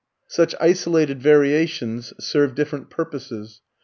Such 0.25 0.55
isolated 0.59 1.21
variations 1.21 2.11
serve 2.19 2.55
different 2.55 2.89
purposes. 2.89 3.61